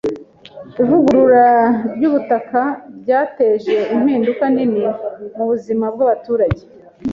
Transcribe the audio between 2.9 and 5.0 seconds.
ryateje impinduka nini